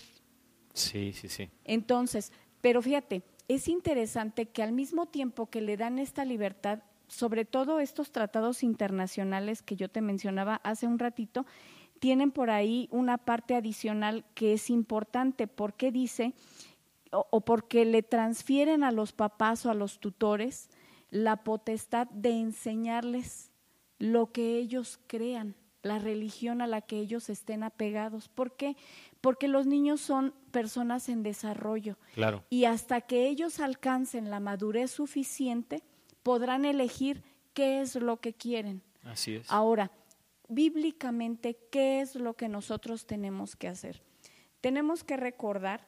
[0.74, 1.50] Sí, sí, sí.
[1.66, 2.32] Entonces,
[2.62, 7.80] pero fíjate, es interesante que al mismo tiempo que le dan esta libertad, sobre todo
[7.80, 11.46] estos tratados internacionales que yo te mencionaba hace un ratito,
[12.00, 16.34] tienen por ahí una parte adicional que es importante porque dice
[17.12, 20.70] o, porque le transfieren a los papás o a los tutores
[21.10, 23.49] la potestad de enseñarles
[24.00, 28.28] lo que ellos crean, la religión a la que ellos estén apegados.
[28.28, 28.76] ¿Por qué?
[29.22, 31.98] porque los niños son personas en desarrollo.
[32.14, 32.44] Claro.
[32.50, 35.84] Y hasta que ellos alcancen la madurez suficiente,
[36.24, 38.82] podrán elegir qué es lo que quieren.
[39.04, 39.50] Así es.
[39.50, 39.92] Ahora,
[40.48, 44.02] bíblicamente, ¿qué es lo que nosotros tenemos que hacer?
[44.62, 45.88] Tenemos que recordar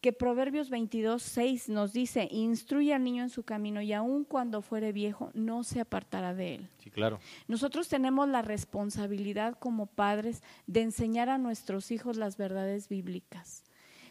[0.00, 4.62] que Proverbios 22, 6 nos dice, instruye al niño en su camino y aun cuando
[4.62, 6.68] fuere viejo, no se apartará de él.
[6.78, 7.18] Sí, claro.
[7.48, 13.64] Nosotros tenemos la responsabilidad como padres de enseñar a nuestros hijos las verdades bíblicas,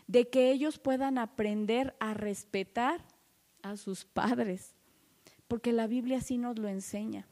[0.08, 3.02] de que ellos puedan aprender a respetar
[3.62, 4.76] a sus padres,
[5.48, 7.28] porque la Biblia sí nos lo enseña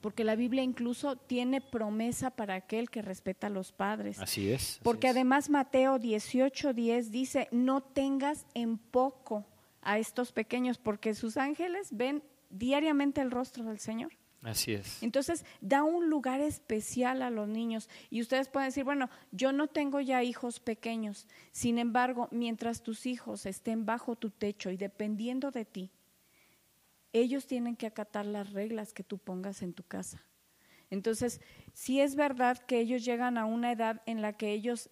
[0.00, 4.18] porque la Biblia incluso tiene promesa para aquel que respeta a los padres.
[4.18, 4.80] Así es.
[4.82, 9.46] porque además Mateo 18:10 dice, no tengas en poco
[9.82, 14.12] a estos pequeños, porque sus ángeles ven diariamente el rostro del Señor.
[14.42, 15.02] Así es.
[15.02, 17.90] Entonces, da un lugar especial a los niños.
[18.08, 21.26] Y ustedes pueden decir, bueno, yo no tengo ya hijos pequeños.
[21.52, 25.90] Sin embargo, mientras tus hijos estén bajo tu techo y dependiendo de ti,
[27.12, 30.22] ellos tienen que acatar las reglas que tú pongas en tu casa.
[30.90, 31.40] Entonces,
[31.72, 34.90] si es verdad que ellos llegan a una edad en la que ellos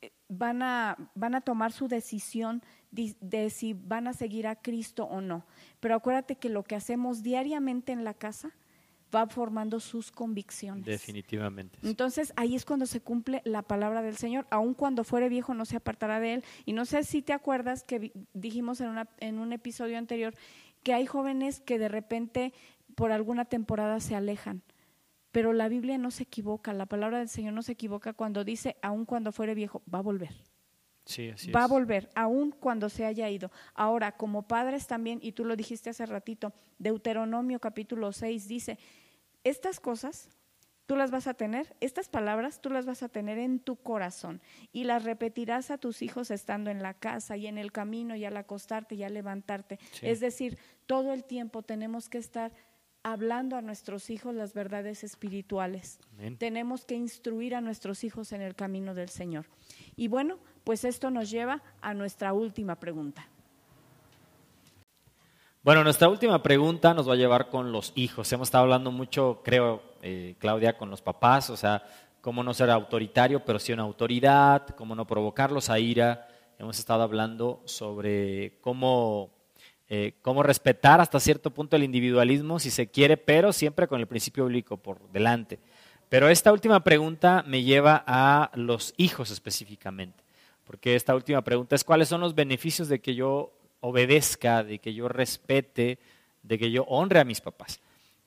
[0.00, 4.56] eh, van a, van a tomar su decisión de, de, si van a seguir a
[4.56, 5.46] Cristo o no.
[5.80, 8.54] Pero acuérdate que lo que hacemos diariamente en la casa
[9.14, 10.84] va formando sus convicciones.
[10.84, 11.78] Definitivamente.
[11.82, 14.46] Entonces ahí es cuando se cumple la palabra del Señor.
[14.50, 16.44] Aun cuando fuere viejo no se apartará de él.
[16.64, 20.34] Y no sé si te acuerdas que dijimos en, una, en un episodio anterior
[20.84, 22.52] que hay jóvenes que de repente
[22.94, 24.62] por alguna temporada se alejan.
[25.32, 28.76] Pero la Biblia no se equivoca, la palabra del Señor no se equivoca cuando dice,
[28.82, 30.32] aun cuando fuere viejo, va a volver.
[31.06, 31.64] Sí, así va es.
[31.64, 33.50] a volver, aun cuando se haya ido.
[33.74, 38.78] Ahora, como padres también, y tú lo dijiste hace ratito, Deuteronomio capítulo 6 dice,
[39.42, 40.30] estas cosas
[40.86, 44.40] tú las vas a tener, estas palabras tú las vas a tener en tu corazón
[44.72, 48.24] y las repetirás a tus hijos estando en la casa y en el camino y
[48.24, 49.78] al acostarte y al levantarte.
[49.92, 50.06] Sí.
[50.06, 52.52] Es decir, todo el tiempo tenemos que estar
[53.02, 55.98] hablando a nuestros hijos las verdades espirituales.
[56.14, 56.38] Amén.
[56.38, 59.46] Tenemos que instruir a nuestros hijos en el camino del Señor.
[59.94, 63.28] Y bueno, pues esto nos lleva a nuestra última pregunta.
[65.64, 68.30] Bueno, nuestra última pregunta nos va a llevar con los hijos.
[68.32, 71.82] Hemos estado hablando mucho, creo, eh, Claudia, con los papás, o sea,
[72.20, 76.28] cómo no ser autoritario, pero sí una autoridad, cómo no provocarlos a ira.
[76.58, 79.30] Hemos estado hablando sobre cómo,
[79.88, 84.06] eh, cómo respetar hasta cierto punto el individualismo, si se quiere, pero siempre con el
[84.06, 85.58] principio bíblico por delante.
[86.08, 90.22] Pero esta última pregunta me lleva a los hijos específicamente,
[90.64, 94.94] porque esta última pregunta es cuáles son los beneficios de que yo obedezca, de que
[94.94, 95.98] yo respete,
[96.42, 97.80] de que yo honre a mis papás.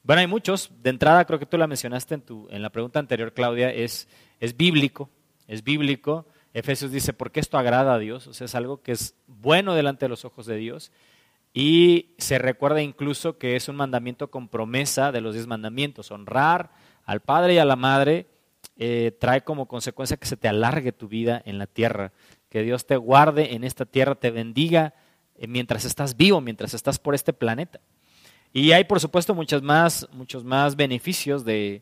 [0.03, 0.71] Bueno, hay muchos.
[0.81, 4.07] De entrada, creo que tú la mencionaste en, tu, en la pregunta anterior, Claudia, es,
[4.39, 5.09] es bíblico,
[5.47, 6.25] es bíblico.
[6.53, 10.05] Efesios dice, porque esto agrada a Dios, o sea, es algo que es bueno delante
[10.05, 10.91] de los ojos de Dios.
[11.59, 16.11] Y se recuerda incluso que es un mandamiento con promesa de los diez mandamientos.
[16.11, 16.69] Honrar
[17.03, 18.27] al padre y a la madre
[18.77, 22.13] eh, trae como consecuencia que se te alargue tu vida en la tierra,
[22.49, 24.93] que Dios te guarde en esta tierra, te bendiga
[25.33, 27.79] eh, mientras estás vivo, mientras estás por este planeta.
[28.53, 31.81] Y hay, por supuesto, muchos más, muchos más beneficios de,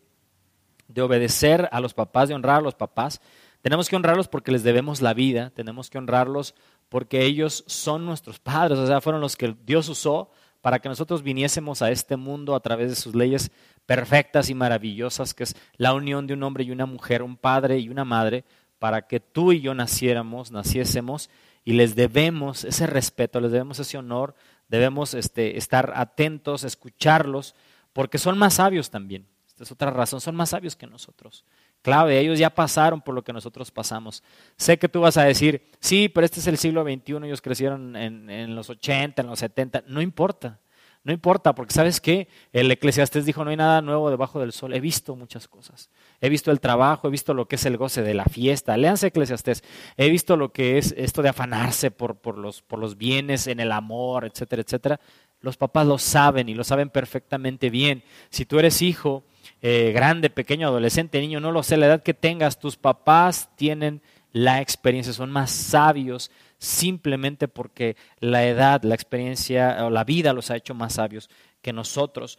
[0.88, 3.19] de obedecer a los papás, de honrar a los papás.
[3.61, 6.55] Tenemos que honrarlos porque les debemos la vida, tenemos que honrarlos
[6.89, 11.21] porque ellos son nuestros padres, o sea, fueron los que Dios usó para que nosotros
[11.21, 13.51] viniésemos a este mundo a través de sus leyes
[13.85, 17.77] perfectas y maravillosas, que es la unión de un hombre y una mujer, un padre
[17.77, 18.45] y una madre,
[18.79, 21.29] para que tú y yo naciéramos, naciésemos,
[21.63, 24.35] y les debemos ese respeto, les debemos ese honor,
[24.67, 27.55] debemos este, estar atentos, escucharlos,
[27.93, 29.27] porque son más sabios también.
[29.47, 31.45] Esta es otra razón, son más sabios que nosotros.
[31.85, 34.23] Clave, ellos ya pasaron por lo que nosotros pasamos.
[34.57, 37.95] Sé que tú vas a decir, sí, pero este es el siglo XXI, ellos crecieron
[37.95, 40.59] en, en los 80, en los 70, no importa.
[41.03, 44.73] No importa, porque sabes qué, el eclesiastés dijo, no hay nada nuevo debajo del sol.
[44.73, 45.91] He visto muchas cosas.
[46.19, 48.75] He visto el trabajo, he visto lo que es el goce de la fiesta.
[48.75, 49.63] Léanse eclesiastés.
[49.97, 53.59] He visto lo que es esto de afanarse por, por, los, por los bienes, en
[53.59, 54.99] el amor, etcétera, etcétera.
[55.41, 58.03] Los papás lo saben y lo saben perfectamente bien.
[58.31, 59.23] Si tú eres hijo,
[59.61, 64.01] eh, grande, pequeño, adolescente, niño, no lo sé, la edad que tengas, tus papás tienen
[64.31, 70.51] la experiencia, son más sabios simplemente porque la edad, la experiencia o la vida los
[70.51, 71.29] ha hecho más sabios
[71.61, 72.37] que nosotros.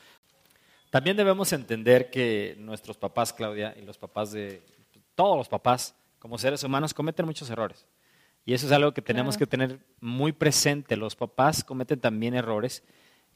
[0.91, 4.63] También debemos entender que nuestros papás, Claudia, y los papás de
[5.15, 7.87] todos los papás, como seres humanos, cometen muchos errores.
[8.45, 9.51] Y eso es algo que tenemos Claro.
[9.51, 10.97] que tener muy presente.
[10.97, 12.85] Los papás cometen también errores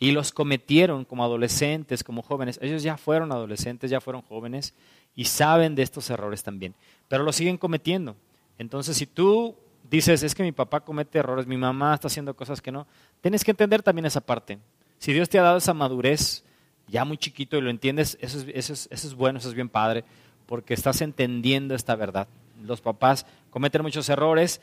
[0.02, 2.58] y los cometieron como adolescentes, como jóvenes.
[2.62, 4.74] Ellos ya fueron adolescentes, ya fueron jóvenes
[5.14, 6.74] y saben de estos errores también,
[7.06, 8.16] pero los siguen cometiendo.
[8.58, 9.54] Entonces, si tú
[9.90, 12.86] dices, es que mi papá comete errores, mi mamá está haciendo cosas que no,
[13.20, 14.58] tienes que entender también esa parte.
[14.98, 16.44] Si Dios te ha dado esa madurez
[16.88, 19.54] ya muy chiquito y lo entiendes, eso es, eso es, eso es bueno, eso es
[19.54, 20.04] bien padre,
[20.46, 22.26] porque estás entendiendo esta verdad.
[22.64, 24.62] Los papás cometen muchos errores,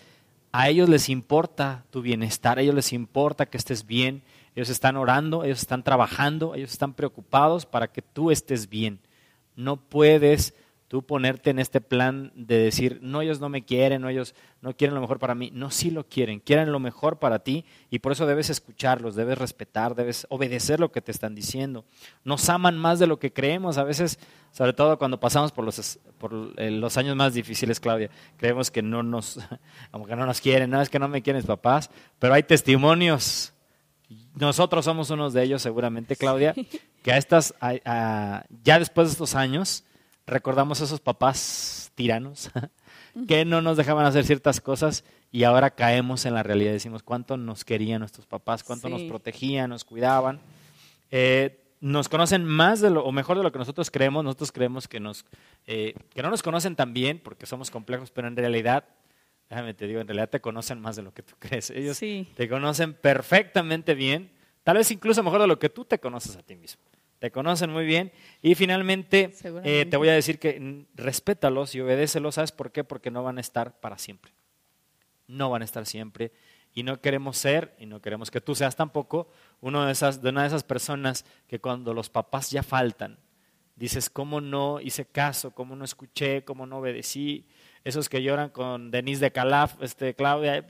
[0.51, 4.23] a ellos les importa tu bienestar, a ellos les importa que estés bien,
[4.57, 8.99] ellos están orando, ellos están trabajando, ellos están preocupados para que tú estés bien.
[9.55, 10.55] No puedes
[10.87, 14.75] tú ponerte en este plan de decir, no, ellos no me quieren, no, ellos no
[14.75, 15.51] quieren lo mejor para mí.
[15.53, 19.37] No, sí lo quieren, quieren lo mejor para ti y por eso debes escucharlos, debes
[19.37, 21.85] respetar, debes obedecer lo que te están diciendo.
[22.23, 24.17] Nos aman más de lo que creemos, a veces,
[24.51, 28.81] sobre todo cuando pasamos por los, por eh, los años más difíciles, Claudia, creemos que
[28.81, 29.39] no nos,
[29.91, 33.53] como que no nos quieren, no es que no me quieren papás, pero hay testimonios
[34.39, 36.53] nosotros somos unos de ellos seguramente, Claudia,
[37.03, 39.83] que a estas, ya después de estos años,
[40.25, 42.51] recordamos a esos papás tiranos
[43.27, 46.71] que no nos dejaban hacer ciertas cosas y ahora caemos en la realidad.
[46.71, 50.39] Decimos cuánto nos querían nuestros papás, cuánto nos protegían, nos cuidaban.
[51.11, 54.23] Eh, nos conocen más de lo, o mejor de lo que nosotros creemos.
[54.23, 55.25] Nosotros creemos que, nos,
[55.65, 58.85] eh, que no nos conocen tan bien porque somos complejos, pero en realidad,
[59.49, 61.69] déjame te digo, en realidad te conocen más de lo que tú crees.
[61.69, 64.31] Ellos te conocen perfectamente bien,
[64.63, 66.81] tal vez incluso mejor de lo que tú te conoces a ti mismo.
[67.19, 68.11] Te conocen muy bien.
[68.43, 69.33] Y finalmente,
[69.63, 72.35] eh, te voy a decir que respétalos y obedécelos.
[72.35, 72.83] ¿Sabes por qué?
[72.83, 74.33] Porque no van a estar para siempre.
[75.25, 76.31] No van a estar siempre
[76.77, 79.29] y no queremos ser, y no queremos que tú seas tampoco,
[79.61, 83.17] uno de, esas, de una de esas personas que cuando los papás ya faltan,
[83.75, 85.55] dices, ¿cómo no hice caso?
[85.55, 86.43] ¿Cómo no escuché?
[86.43, 87.47] ¿Cómo no obedecí?
[87.87, 90.65] Esos que lloran con Denise de Calaf, este, Claudia,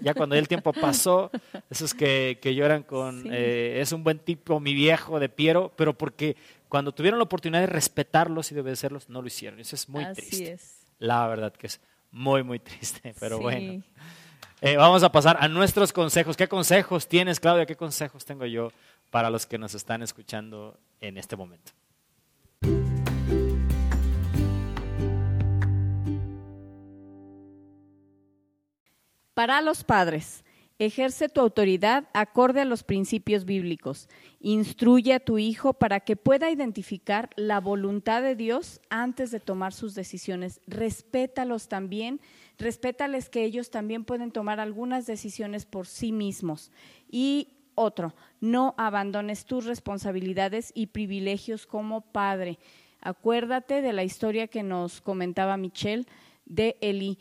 [0.00, 1.30] ya, cuando el tiempo pasó,
[1.68, 5.98] esos que, que lloran con, eh, es un buen tipo, mi viejo de Piero, pero
[5.98, 6.36] porque
[6.68, 9.58] cuando tuvieron la oportunidad de respetarlos y de obedecerlos, no lo hicieron.
[9.58, 10.52] Eso es muy Así triste.
[10.52, 10.86] Es.
[11.00, 11.80] La verdad que es
[12.12, 13.82] muy, muy triste, pero bueno.
[14.60, 16.36] Eh, vamos a pasar a nuestros consejos.
[16.36, 17.66] ¿Qué consejos tienes, Claudia?
[17.66, 18.70] ¿Qué consejos tengo yo
[19.10, 21.72] para los que nos están escuchando en este momento?
[29.34, 30.44] Para los padres,
[30.78, 34.08] ejerce tu autoridad acorde a los principios bíblicos.
[34.40, 39.72] Instruye a tu hijo para que pueda identificar la voluntad de Dios antes de tomar
[39.72, 40.60] sus decisiones.
[40.66, 42.20] Respétalos también
[42.62, 46.70] respétales que ellos también pueden tomar algunas decisiones por sí mismos.
[47.10, 52.58] Y otro, no abandones tus responsabilidades y privilegios como padre.
[53.00, 56.06] Acuérdate de la historia que nos comentaba Michelle
[56.46, 57.18] de Eli.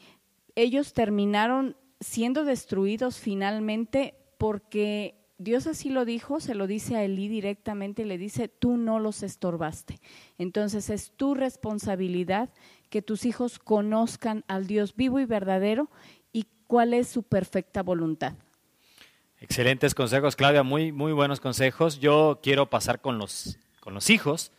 [0.55, 7.27] Ellos terminaron siendo destruidos finalmente porque Dios así lo dijo, se lo dice a Elí
[7.27, 9.99] directamente y le dice, tú no los estorbaste.
[10.37, 12.49] Entonces es tu responsabilidad
[12.89, 15.89] que tus hijos conozcan al Dios vivo y verdadero
[16.33, 18.33] y cuál es su perfecta voluntad.
[19.39, 21.99] Excelentes consejos, Claudia, muy, muy buenos consejos.
[21.99, 24.51] Yo quiero pasar con los, con los hijos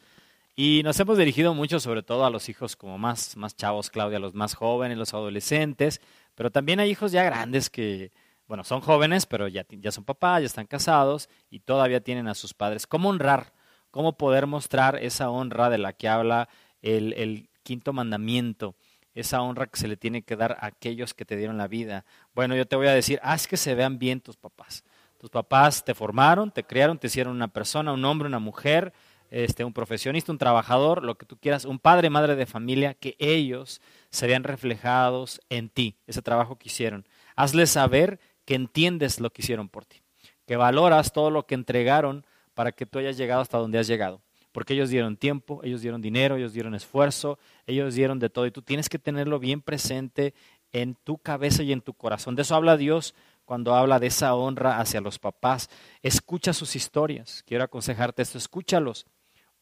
[0.56, 4.18] y nos hemos dirigido mucho sobre todo a los hijos como más, más chavos, Claudia,
[4.18, 6.00] los más jóvenes, los adolescentes,
[6.34, 8.12] pero también hay hijos ya grandes que,
[8.46, 12.34] bueno, son jóvenes, pero ya, ya son papás, ya están casados y todavía tienen a
[12.34, 12.86] sus padres.
[12.86, 13.52] ¿Cómo honrar?
[13.90, 16.48] ¿Cómo poder mostrar esa honra de la que habla
[16.80, 18.74] el, el quinto mandamiento,
[19.14, 22.04] esa honra que se le tiene que dar a aquellos que te dieron la vida.
[22.34, 24.84] Bueno, yo te voy a decir, haz que se vean bien tus papás.
[25.18, 28.92] Tus papás te formaron, te criaron, te hicieron una persona, un hombre, una mujer,
[29.30, 33.16] este, un profesionista, un trabajador, lo que tú quieras, un padre, madre de familia, que
[33.18, 33.80] ellos
[34.12, 37.08] se reflejados en ti, ese trabajo que hicieron.
[37.34, 40.02] Hazles saber que entiendes lo que hicieron por ti,
[40.46, 44.22] que valoras todo lo que entregaron para que tú hayas llegado hasta donde has llegado
[44.52, 48.50] porque ellos dieron tiempo, ellos dieron dinero, ellos dieron esfuerzo, ellos dieron de todo y
[48.50, 50.34] tú tienes que tenerlo bien presente
[50.72, 52.36] en tu cabeza y en tu corazón.
[52.36, 55.70] De eso habla Dios cuando habla de esa honra hacia los papás.
[56.02, 57.42] Escucha sus historias.
[57.46, 59.06] Quiero aconsejarte esto, escúchalos.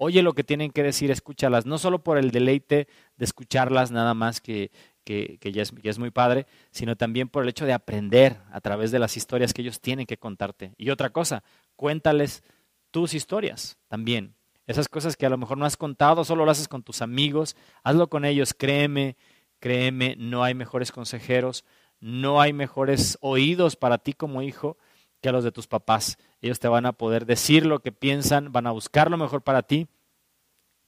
[0.02, 4.14] Oye lo que tienen que decir, escúchalas, no solo por el deleite de escucharlas nada
[4.14, 4.70] más que,
[5.04, 8.62] que, ya, es, ya es muy padre, sino también por el hecho de aprender a
[8.62, 10.72] través de las historias que ellos tienen que contarte.
[10.78, 11.44] Y otra cosa,
[11.76, 12.42] cuéntales
[12.90, 14.36] tus historias también.
[14.66, 17.54] Esas cosas que a lo mejor no has contado, solo lo haces con tus amigos,
[17.82, 19.18] hazlo con ellos, créeme,
[19.58, 21.66] créeme, no hay mejores consejeros,
[22.00, 24.78] no hay mejores oídos para ti como hijo
[25.20, 26.18] que a los de tus papás.
[26.40, 29.62] Ellos te van a poder decir lo que piensan, van a buscar lo mejor para
[29.62, 29.88] ti,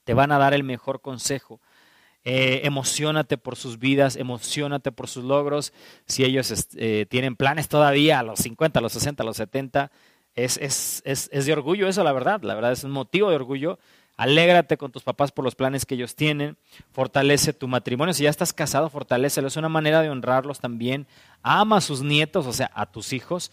[0.05, 1.61] te van a dar el mejor consejo.
[2.25, 5.73] Eh, emocionate por sus vidas, emocionate por sus logros.
[6.07, 9.91] Si ellos eh, tienen planes todavía a los 50, a los 60, a los 70,
[10.35, 12.43] es, es, es, es, de orgullo eso, la verdad.
[12.43, 13.79] La verdad es un motivo de orgullo.
[14.17, 16.57] Alégrate con tus papás por los planes que ellos tienen.
[16.93, 18.15] Fortalece tu matrimonio.
[18.15, 19.49] Si ya estás casado, fortalecelo.
[19.49, 21.07] Es una manera de honrarlos también.
[21.43, 23.51] Ama a sus nietos, o sea, a tus hijos.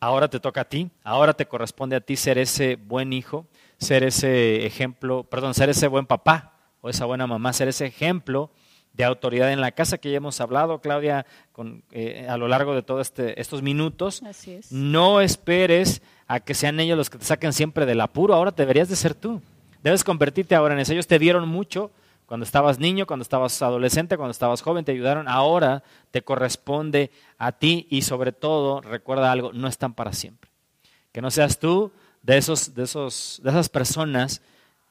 [0.00, 0.90] Ahora te toca a ti.
[1.04, 5.88] Ahora te corresponde a ti ser ese buen hijo, ser ese ejemplo, perdón, ser ese
[5.88, 8.50] buen papá o esa buena mamá, ser ese ejemplo
[8.94, 12.74] de autoridad en la casa que ya hemos hablado, Claudia, con, eh, a lo largo
[12.74, 14.22] de todos este, estos minutos.
[14.70, 18.88] No esperes a que sean ellos los que te saquen siempre del apuro, ahora deberías
[18.88, 19.42] de ser tú.
[19.82, 20.92] Debes convertirte ahora en eso.
[20.92, 21.90] Ellos te dieron mucho
[22.30, 25.26] cuando estabas niño, cuando estabas adolescente, cuando estabas joven, te ayudaron.
[25.26, 30.48] Ahora te corresponde a ti y sobre todo, recuerda algo, no están para siempre.
[31.10, 31.90] Que no seas tú
[32.22, 34.42] de, esos, de, esos, de esas personas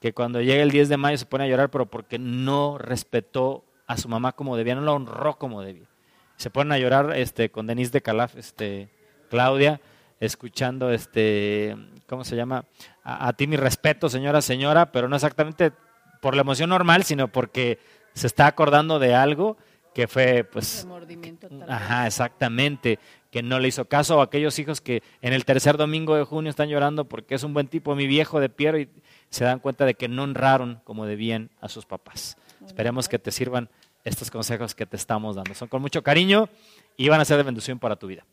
[0.02, 3.64] que cuando llega el 10 de mayo se pone a llorar, pero porque no respetó
[3.88, 5.88] a su mamá como debía, no la honró como debía.
[6.36, 8.90] Se ponen a llorar este, con Denise de Calaf, este,
[9.30, 9.80] Claudia,
[10.20, 11.74] escuchando este,
[12.06, 12.66] ¿cómo se llama?
[13.02, 15.72] A, a ti mi respeto, señora, señora, pero no exactamente
[16.20, 17.80] por la emoción normal, sino porque
[18.14, 19.58] se está acordando de algo
[19.94, 23.00] que fue, pues, Remordimiento tal ajá, exactamente,
[23.32, 26.50] que no le hizo caso a aquellos hijos que en el tercer domingo de junio
[26.50, 28.90] están llorando porque es un buen tipo, mi viejo de Piero, y
[29.30, 32.38] se dan cuenta de que no honraron como debían a sus papás.
[32.66, 33.70] Esperemos que te sirvan
[34.04, 35.54] estos consejos que te estamos dando.
[35.54, 36.50] Son con mucho cariño
[36.98, 38.26] y van a ser de bendición para tu vida.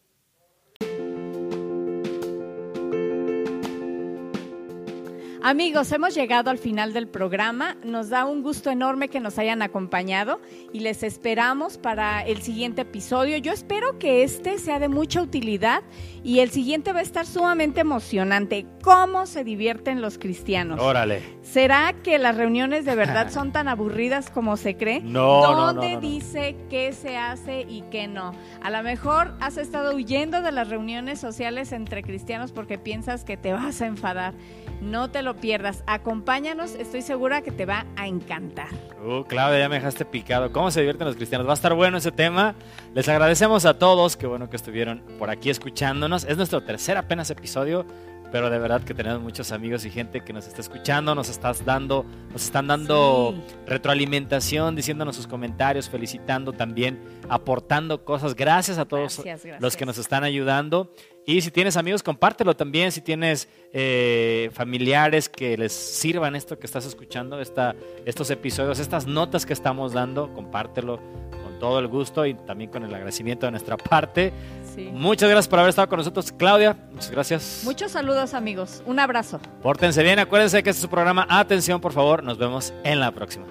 [5.49, 7.77] Amigos, hemos llegado al final del programa.
[7.85, 10.41] Nos da un gusto enorme que nos hayan acompañado
[10.73, 13.37] y les esperamos para el siguiente episodio.
[13.37, 15.85] Yo espero que este sea de mucha utilidad
[16.25, 18.67] y el siguiente va a estar sumamente emocionante.
[18.83, 20.81] ¿Cómo se divierten los cristianos?
[20.81, 21.23] Órale.
[21.43, 25.01] ¿Será que las reuniones de verdad son tan aburridas como se cree?
[25.17, 26.01] No, ¿Dónde no, no.
[26.01, 28.33] dice qué se hace y qué no?
[28.61, 33.37] A lo mejor has estado huyendo de las reuniones sociales entre cristianos porque piensas que
[33.37, 34.35] te vas a enfadar.
[34.83, 35.82] No te lo pierdas.
[35.87, 38.68] Acompáñanos, estoy segura que te va a encantar.
[39.05, 40.51] Uh, Claudia, ya me dejaste picado.
[40.53, 41.47] ¿Cómo se divierten los cristianos?
[41.47, 42.55] Va a estar bueno ese tema.
[42.95, 44.16] Les agradecemos a todos.
[44.16, 46.24] Qué bueno que estuvieron por aquí escuchándonos.
[46.24, 47.84] Es nuestro tercer apenas episodio,
[48.32, 51.64] pero de verdad que tenemos muchos amigos y gente que nos está escuchando, nos estás
[51.64, 53.55] dando, nos están dando Sí.
[53.66, 58.34] retroalimentación, diciéndonos sus comentarios, felicitando también, aportando cosas.
[58.34, 59.61] Gracias a todos Gracias, gracias.
[59.62, 60.91] los que nos están ayudando.
[61.29, 62.93] Y si tienes amigos, compártelo también.
[62.93, 67.74] Si tienes eh, familiares que les sirvan esto que estás escuchando, esta,
[68.05, 71.01] estos episodios, estas notas que estamos dando, compártelo
[71.43, 74.33] con todo el gusto y también con el agradecimiento de nuestra parte.
[74.72, 74.89] Sí.
[74.93, 76.77] Muchas gracias por haber estado con nosotros, Claudia.
[76.93, 77.62] Muchas gracias.
[77.64, 78.85] Muchos saludos, amigos.
[78.87, 79.41] Un abrazo.
[79.62, 80.20] Pórtense bien.
[80.20, 81.27] Acuérdense que este es su programa.
[81.29, 82.22] Atención, por favor.
[82.22, 83.47] Nos vemos en la próxima.